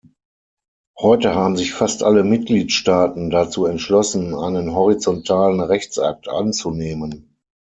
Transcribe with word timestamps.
Heute 0.97 1.35
haben 1.35 1.55
sich 1.55 1.75
fast 1.75 2.01
alle 2.01 2.23
Mitgliedstaaten 2.23 3.29
dazu 3.29 3.67
entschlossen, 3.67 4.33
einen 4.33 4.73
horizontalen 4.73 5.59
Rechtsakt 5.61 6.27
anzunehmen. 6.27 7.37